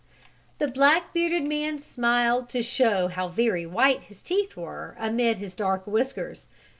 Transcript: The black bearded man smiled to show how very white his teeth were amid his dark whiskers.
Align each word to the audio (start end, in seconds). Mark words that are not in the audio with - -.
The 0.57 0.67
black 0.67 1.13
bearded 1.13 1.43
man 1.43 1.77
smiled 1.77 2.49
to 2.49 2.63
show 2.63 3.07
how 3.09 3.27
very 3.27 3.67
white 3.67 4.01
his 4.01 4.23
teeth 4.23 4.57
were 4.57 4.95
amid 4.99 5.37
his 5.37 5.53
dark 5.53 5.85
whiskers. 5.85 6.47